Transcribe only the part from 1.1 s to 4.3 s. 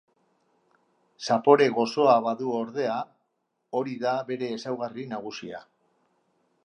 Zapore gozoa badu ordea, hori da